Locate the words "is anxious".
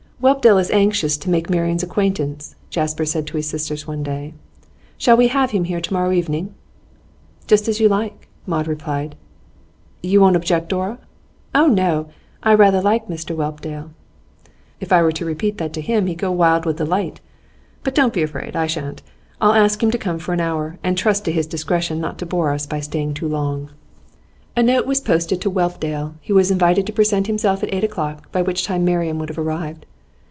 0.59-1.17